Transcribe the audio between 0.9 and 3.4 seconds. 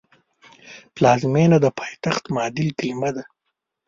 پلازمېنه د پایتخت معادل کلمه ده